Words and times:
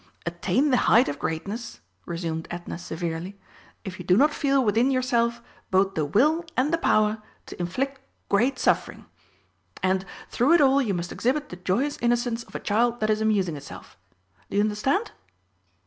"'Attain 0.25 0.71
the 0.71 0.77
height 0.89 1.07
of 1.07 1.19
greatness,'" 1.19 1.79
resumed 2.07 2.47
Edna 2.49 2.79
severely, 2.79 3.39
"if 3.83 3.99
you 3.99 4.03
do 4.03 4.17
not 4.17 4.33
feel 4.33 4.65
within 4.65 4.89
yourself 4.89 5.43
both 5.69 5.93
the 5.93 6.05
will 6.05 6.43
and 6.57 6.73
the 6.73 6.79
power 6.79 7.21
to 7.45 7.61
inflict 7.61 7.99
great 8.27 8.57
suffering! 8.57 9.05
And 9.83 10.03
'through 10.27 10.53
it 10.53 10.61
all 10.61 10.81
you 10.81 10.95
must 10.95 11.11
exhibit 11.11 11.49
the 11.49 11.55
joyous 11.55 11.99
innocence 12.01 12.41
of 12.41 12.55
a 12.55 12.59
child 12.59 12.99
that 12.99 13.11
is 13.11 13.21
amusing 13.21 13.55
itself.' 13.55 13.95
Do 14.49 14.57
you 14.57 14.63
understand?" 14.63 15.11